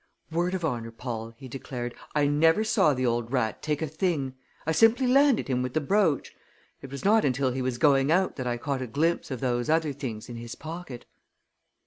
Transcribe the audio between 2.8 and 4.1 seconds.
the old rat take a